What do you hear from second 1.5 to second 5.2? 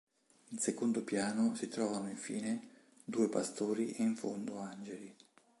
si trovano infine due pastori e in fondo angeli.